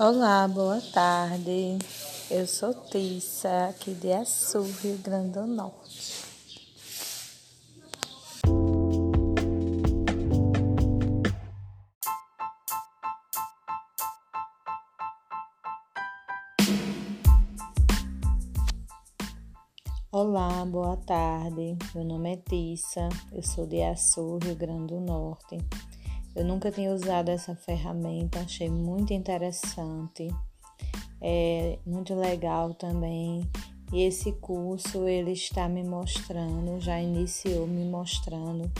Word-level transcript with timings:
Olá, 0.00 0.46
boa 0.46 0.80
tarde. 0.80 1.76
Eu 2.30 2.46
sou 2.46 2.72
Tissa, 2.72 3.66
aqui 3.70 3.94
de 3.94 4.12
Açu, 4.12 4.62
Rio 4.62 4.96
Grande 4.98 5.32
do 5.32 5.44
Norte. 5.44 6.22
Olá, 20.12 20.64
boa 20.64 20.96
tarde. 20.98 21.76
Meu 21.92 22.04
nome 22.04 22.34
é 22.34 22.36
Tissa, 22.36 23.08
eu 23.32 23.42
sou 23.42 23.66
de 23.66 23.82
Açu, 23.82 24.38
Rio 24.44 24.54
Grande 24.54 24.94
do 24.94 25.00
Norte. 25.00 25.58
Eu 26.38 26.44
nunca 26.44 26.70
tinha 26.70 26.94
usado 26.94 27.30
essa 27.30 27.56
ferramenta, 27.56 28.38
achei 28.38 28.70
muito 28.70 29.12
interessante, 29.12 30.28
é 31.20 31.80
muito 31.84 32.14
legal 32.14 32.72
também. 32.74 33.44
E 33.92 34.02
esse 34.02 34.30
curso 34.34 35.08
ele 35.08 35.32
está 35.32 35.68
me 35.68 35.82
mostrando, 35.82 36.78
já 36.78 37.00
iniciou 37.00 37.66
me 37.66 37.84
mostrando 37.84 38.70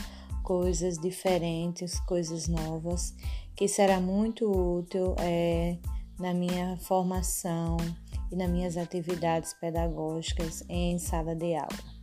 coisas 0.44 0.98
diferentes, 0.98 1.98
coisas 1.98 2.46
novas, 2.46 3.12
que 3.56 3.66
será 3.66 4.00
muito 4.00 4.48
útil 4.48 5.16
é, 5.18 5.78
na 6.16 6.32
minha 6.32 6.76
formação 6.76 7.76
e 8.30 8.36
nas 8.36 8.48
minhas 8.48 8.76
atividades 8.76 9.52
pedagógicas 9.52 10.62
em 10.68 10.96
sala 11.00 11.34
de 11.34 11.56
aula. 11.56 11.97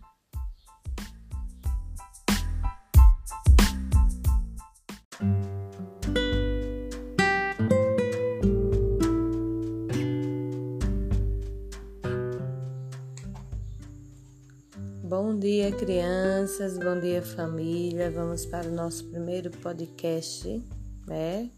Dia, 15.45 15.71
crianças, 15.71 16.75
bom 16.75 16.99
dia, 16.99 17.21
família. 17.21 18.09
Vamos 18.09 18.47
para 18.47 18.67
o 18.67 18.71
nosso 18.71 19.05
primeiro 19.05 19.51
podcast, 19.51 20.59
né, 21.05 21.51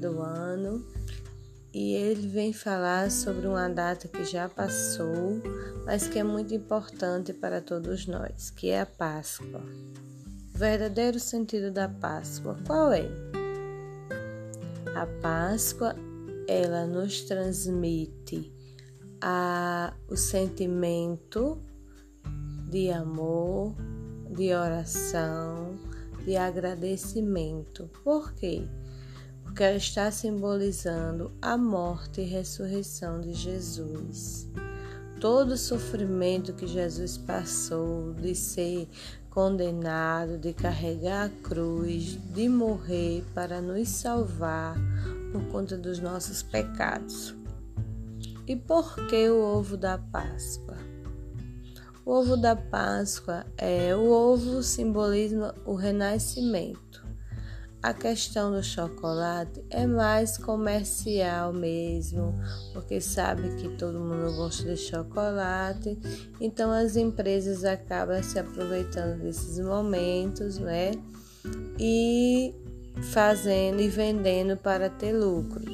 do 0.00 0.22
ano. 0.22 0.82
E 1.70 1.92
ele 1.92 2.26
vem 2.26 2.54
falar 2.54 3.10
sobre 3.10 3.46
uma 3.46 3.68
data 3.68 4.08
que 4.08 4.24
já 4.24 4.48
passou, 4.48 5.42
mas 5.84 6.08
que 6.08 6.18
é 6.18 6.24
muito 6.24 6.54
importante 6.54 7.34
para 7.34 7.60
todos 7.60 8.06
nós, 8.06 8.48
que 8.48 8.70
é 8.70 8.80
a 8.80 8.86
Páscoa. 8.86 9.60
O 10.54 10.58
verdadeiro 10.58 11.20
sentido 11.20 11.70
da 11.70 11.86
Páscoa, 11.86 12.56
qual 12.66 12.92
é? 12.94 13.10
A 14.94 15.06
Páscoa, 15.20 15.94
ela 16.48 16.86
nos 16.86 17.20
transmite 17.24 18.50
a, 19.20 19.92
o 20.08 20.16
sentimento 20.16 21.67
de 22.68 22.90
amor, 22.90 23.74
de 24.30 24.52
oração, 24.52 25.74
de 26.24 26.36
agradecimento. 26.36 27.88
Por 28.04 28.32
quê? 28.34 28.66
Porque 29.42 29.62
ela 29.62 29.76
está 29.76 30.10
simbolizando 30.10 31.32
a 31.40 31.56
morte 31.56 32.20
e 32.20 32.24
ressurreição 32.24 33.20
de 33.20 33.32
Jesus. 33.32 34.46
Todo 35.20 35.52
o 35.52 35.56
sofrimento 35.56 36.52
que 36.52 36.66
Jesus 36.66 37.16
passou 37.16 38.12
de 38.12 38.34
ser 38.34 38.88
condenado, 39.30 40.36
de 40.36 40.52
carregar 40.52 41.26
a 41.26 41.48
cruz, 41.48 42.18
de 42.34 42.48
morrer 42.48 43.24
para 43.34 43.60
nos 43.60 43.88
salvar 43.88 44.76
por 45.32 45.42
conta 45.46 45.76
dos 45.76 45.98
nossos 45.98 46.42
pecados. 46.42 47.34
E 48.46 48.54
por 48.54 48.94
que 49.08 49.28
o 49.28 49.40
ovo 49.40 49.76
da 49.76 49.98
Páscoa? 49.98 50.76
O 52.08 52.12
ovo 52.12 52.38
da 52.38 52.56
Páscoa 52.56 53.44
é 53.58 53.94
o 53.94 54.10
ovo 54.10 54.62
simboliza 54.62 55.54
o 55.66 55.74
renascimento. 55.74 57.06
A 57.82 57.92
questão 57.92 58.50
do 58.50 58.62
chocolate 58.62 59.62
é 59.68 59.86
mais 59.86 60.38
comercial 60.38 61.52
mesmo, 61.52 62.34
porque 62.72 62.98
sabe 62.98 63.54
que 63.56 63.76
todo 63.76 64.00
mundo 64.00 64.34
gosta 64.36 64.74
de 64.74 64.78
chocolate, 64.78 65.98
então 66.40 66.70
as 66.70 66.96
empresas 66.96 67.62
acabam 67.62 68.22
se 68.22 68.38
aproveitando 68.38 69.20
desses 69.20 69.58
momentos, 69.58 70.58
né? 70.58 70.92
E 71.78 72.54
fazendo 73.12 73.82
e 73.82 73.88
vendendo 73.88 74.56
para 74.56 74.88
ter 74.88 75.12
lucros. 75.12 75.68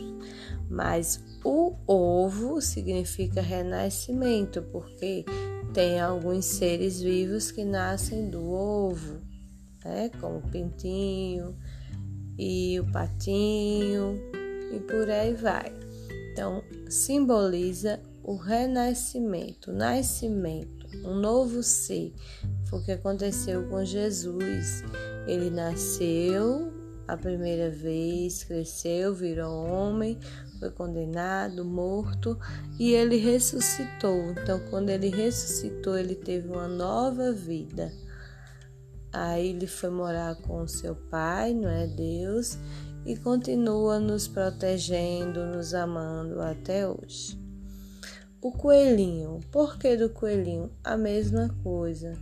Mas 0.68 1.22
o 1.44 1.76
ovo 1.86 2.60
significa 2.60 3.40
renascimento, 3.40 4.62
porque 4.72 5.24
tem 5.74 6.00
alguns 6.00 6.44
seres 6.44 7.00
vivos 7.00 7.50
que 7.50 7.64
nascem 7.64 8.30
do 8.30 8.48
ovo, 8.48 9.20
né? 9.84 10.08
como 10.20 10.38
o 10.38 10.50
pintinho 10.50 11.58
e 12.38 12.78
o 12.78 12.84
patinho 12.92 14.20
e 14.72 14.78
por 14.78 15.10
aí 15.10 15.34
vai. 15.34 15.72
Então, 16.30 16.62
simboliza 16.88 18.00
o 18.22 18.36
renascimento, 18.36 19.72
o 19.72 19.74
nascimento, 19.74 20.86
um 21.04 21.14
novo 21.16 21.60
ser. 21.60 22.14
Foi 22.66 22.78
o 22.78 22.84
que 22.84 22.92
aconteceu 22.92 23.68
com 23.68 23.84
Jesus. 23.84 24.84
Ele 25.26 25.50
nasceu 25.50 26.72
a 27.06 27.16
primeira 27.16 27.70
vez, 27.70 28.44
cresceu, 28.44 29.14
virou 29.14 29.52
homem, 29.52 30.18
foi 30.58 30.70
condenado, 30.70 31.64
morto 31.64 32.38
e 32.78 32.92
ele 32.92 33.16
ressuscitou. 33.16 34.32
Então, 34.32 34.60
quando 34.70 34.90
ele 34.90 35.08
ressuscitou, 35.08 35.98
ele 35.98 36.14
teve 36.14 36.48
uma 36.48 36.68
nova 36.68 37.32
vida. 37.32 37.92
Aí 39.12 39.50
ele 39.50 39.66
foi 39.66 39.90
morar 39.90 40.34
com 40.36 40.66
seu 40.66 40.96
pai, 40.96 41.54
não 41.54 41.68
é 41.68 41.86
Deus, 41.86 42.58
e 43.06 43.16
continua 43.16 44.00
nos 44.00 44.26
protegendo, 44.26 45.44
nos 45.46 45.74
amando 45.74 46.40
até 46.40 46.88
hoje. 46.88 47.38
O 48.40 48.50
coelhinho, 48.50 49.40
por 49.52 49.78
que 49.78 49.96
do 49.96 50.10
coelhinho? 50.10 50.70
A 50.82 50.96
mesma 50.96 51.48
coisa. 51.62 52.12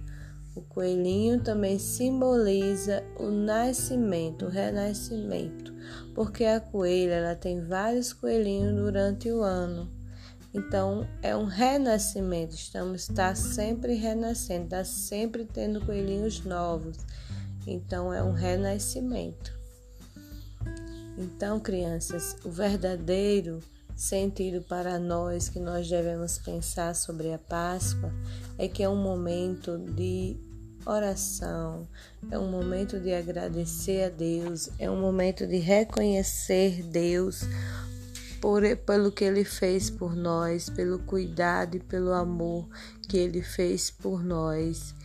O 0.54 0.60
coelhinho 0.60 1.40
também 1.40 1.78
simboliza 1.78 3.02
o 3.18 3.30
nascimento, 3.30 4.46
o 4.46 4.48
renascimento, 4.48 5.72
porque 6.14 6.44
a 6.44 6.60
coelha 6.60 7.14
ela 7.14 7.34
tem 7.34 7.60
vários 7.64 8.12
coelhinhos 8.12 8.74
durante 8.74 9.30
o 9.30 9.42
ano. 9.42 9.91
Então 10.54 11.08
é 11.22 11.34
um 11.34 11.44
renascimento, 11.44 12.54
estamos 12.54 13.08
está 13.08 13.34
sempre 13.34 13.94
renascendo, 13.94 14.64
está 14.64 14.84
sempre 14.84 15.46
tendo 15.46 15.84
coelhinhos 15.84 16.44
novos. 16.44 16.98
Então 17.66 18.12
é 18.12 18.22
um 18.22 18.32
renascimento. 18.32 19.62
Então, 21.16 21.60
crianças, 21.60 22.36
o 22.44 22.50
verdadeiro 22.50 23.60
sentido 24.02 24.62
para 24.62 24.98
nós 24.98 25.48
que 25.48 25.60
nós 25.60 25.88
devemos 25.88 26.36
pensar 26.36 26.92
sobre 26.94 27.32
a 27.32 27.38
Páscoa 27.38 28.12
é 28.58 28.66
que 28.66 28.82
é 28.82 28.88
um 28.88 28.96
momento 28.96 29.78
de 29.78 30.36
oração, 30.84 31.86
é 32.28 32.36
um 32.36 32.50
momento 32.50 32.98
de 32.98 33.14
agradecer 33.14 34.02
a 34.02 34.08
Deus, 34.08 34.70
é 34.76 34.91
um 34.91 35.00
momento 35.00 35.46
de 35.46 35.58
reconhecer 35.58 36.82
Deus 36.82 37.42
por, 38.41 38.62
pelo 38.78 39.12
que 39.12 39.22
Ele 39.22 39.44
fez 39.44 39.88
por 39.88 40.16
nós, 40.16 40.68
pelo 40.68 40.98
cuidado 40.98 41.76
e 41.76 41.80
pelo 41.80 42.12
amor 42.12 42.68
que 43.08 43.16
Ele 43.16 43.41
fez 43.41 43.88
por 43.88 44.24
nós, 44.24 44.96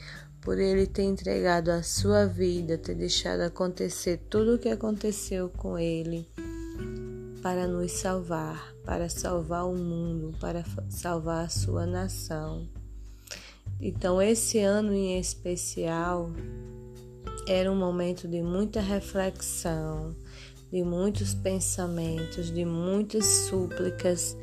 por 0.42 0.58
Ele 0.58 0.88
ter 0.88 1.04
entregado 1.04 1.70
a 1.70 1.84
sua 1.84 2.26
vida, 2.26 2.80
ter 2.80 2.96
deixado 2.96 3.42
acontecer 3.42 4.20
tudo 4.28 4.56
o 4.56 4.60
que 4.60 4.70
aconteceu 4.70 5.50
com 5.50 5.78
Ele 5.78 6.28
para 7.48 7.66
nos 7.66 7.94
salvar, 7.94 8.76
para 8.84 9.08
salvar 9.08 9.66
o 9.66 9.74
mundo, 9.74 10.38
para 10.38 10.66
salvar 10.90 11.46
a 11.46 11.50
sua 11.50 11.86
nação. 11.86 12.68
Então, 13.80 14.22
esse 14.22 14.60
ano 14.60 14.92
em 14.92 15.18
especial 15.18 16.30
era 17.48 17.72
um 17.72 17.76
momento 17.78 18.28
de 18.28 18.42
muita 18.42 18.82
reflexão, 18.82 20.14
de 20.70 20.84
muitos 20.84 21.34
pensamentos, 21.34 22.52
de 22.52 22.66
muitas 22.66 23.26
súplicas 23.26 24.36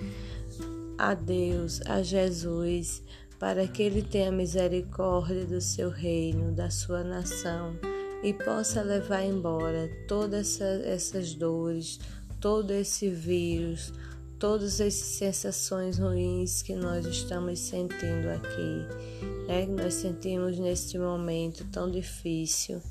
a 0.97 1.13
Deus, 1.13 1.83
a 1.85 2.03
Jesus, 2.03 3.03
para 3.39 3.69
que 3.69 3.83
Ele 3.83 4.01
tenha 4.01 4.33
misericórdia 4.33 5.45
do 5.45 5.61
seu 5.61 5.91
reino, 5.91 6.53
da 6.53 6.71
sua 6.71 7.05
nação 7.05 7.77
e 8.23 8.33
possa 8.33 8.81
levar 8.81 9.23
embora 9.23 9.91
todas 10.09 10.59
essas 10.59 11.35
dores, 11.35 12.01
todo 12.45 12.73
esse 12.73 13.09
vírus, 13.09 13.91
todas 14.39 14.79
essas 14.79 15.17
sensações 15.17 15.99
ruins 15.99 16.61
que 16.61 16.75
nós 16.77 17.07
estamos 17.07 17.59
sentindo 17.59 18.29
aqui, 18.29 19.47
né? 19.49 19.65
Que 19.65 19.73
nós 19.73 19.95
sentimos 19.95 20.59
neste 20.59 20.99
momento 20.99 21.65
tão 21.73 21.91
difícil, 21.91 22.83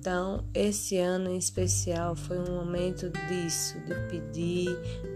Então, 0.00 0.48
esse 0.54 0.96
ano 0.96 1.28
em 1.28 1.36
especial 1.36 2.16
foi 2.16 2.38
um 2.38 2.56
momento 2.56 3.10
disso, 3.28 3.78
de 3.80 3.94
pedir, 4.08 4.70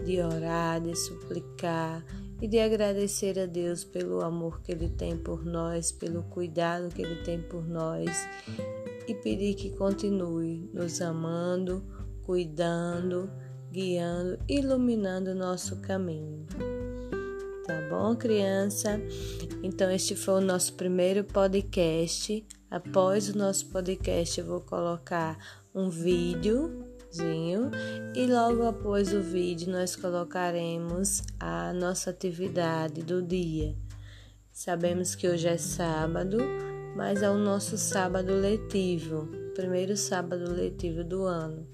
de 0.05 0.21
orar, 0.21 0.79
de 0.79 0.95
suplicar 0.95 2.05
e 2.39 2.47
de 2.47 2.59
agradecer 2.59 3.39
a 3.39 3.47
Deus 3.47 3.83
pelo 3.83 4.21
amor 4.21 4.61
que 4.61 4.71
Ele 4.71 4.89
tem 4.89 5.17
por 5.17 5.43
nós, 5.43 5.91
pelo 5.91 6.21
cuidado 6.21 6.93
que 6.93 7.01
Ele 7.01 7.23
tem 7.23 7.41
por 7.41 7.67
nós 7.67 8.11
e 9.07 9.15
pedir 9.15 9.55
que 9.55 9.71
continue 9.71 10.69
nos 10.71 11.01
amando, 11.01 11.83
cuidando, 12.25 13.29
guiando, 13.71 14.39
iluminando 14.47 15.31
o 15.31 15.35
nosso 15.35 15.77
caminho. 15.77 16.45
Tá 17.65 17.81
bom, 17.89 18.15
criança? 18.15 18.99
Então, 19.63 19.89
este 19.89 20.15
foi 20.15 20.35
o 20.35 20.41
nosso 20.41 20.73
primeiro 20.73 21.23
podcast. 21.23 22.45
Após 22.69 23.29
o 23.29 23.37
nosso 23.37 23.67
podcast, 23.67 24.39
eu 24.39 24.45
vou 24.45 24.59
colocar 24.59 25.37
um 25.73 25.89
videozinho 25.89 27.71
e 28.13 28.27
logo 28.27 28.63
após 28.63 29.13
o 29.13 29.21
vídeo 29.21 29.71
nós 29.71 29.95
colocaremos 29.95 31.21
a 31.39 31.71
nossa 31.71 32.09
atividade 32.09 33.01
do 33.01 33.21
dia. 33.21 33.75
Sabemos 34.51 35.15
que 35.15 35.27
hoje 35.27 35.47
é 35.47 35.57
sábado, 35.57 36.37
mas 36.95 37.23
é 37.23 37.29
o 37.29 37.37
nosso 37.37 37.77
sábado 37.77 38.33
letivo, 38.33 39.27
primeiro 39.55 39.95
sábado 39.95 40.51
letivo 40.51 41.03
do 41.03 41.23
ano. 41.23 41.67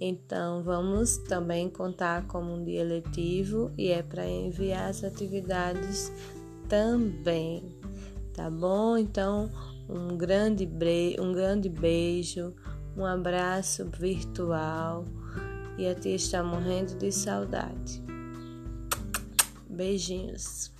Então, 0.00 0.62
vamos 0.62 1.18
também 1.18 1.68
contar 1.68 2.26
como 2.26 2.54
um 2.54 2.64
dia 2.64 2.84
letivo 2.84 3.72
e 3.76 3.88
é 3.88 4.02
para 4.02 4.28
enviar 4.28 4.90
as 4.90 5.02
atividades 5.02 6.12
também, 6.68 7.76
tá 8.32 8.48
bom? 8.48 8.96
Então, 8.96 9.50
um 9.88 10.16
grande, 10.16 10.68
um 11.18 11.32
grande 11.32 11.68
beijo, 11.68 12.54
um 12.96 13.04
abraço 13.04 13.84
virtual 13.86 15.04
e 15.76 15.86
a 15.86 15.94
tia 15.94 16.14
está 16.14 16.42
morrendo 16.42 16.96
de 16.96 17.10
saudade. 17.10 18.02
Beijinhos. 19.68 20.72